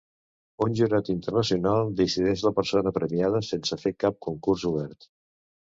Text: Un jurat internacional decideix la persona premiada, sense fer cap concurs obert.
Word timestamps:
Un 0.65 0.77
jurat 0.79 1.11
internacional 1.13 1.93
decideix 2.01 2.47
la 2.49 2.55
persona 2.61 2.97
premiada, 2.99 3.45
sense 3.53 3.83
fer 3.87 3.97
cap 4.07 4.23
concurs 4.31 4.71
obert. 4.73 5.11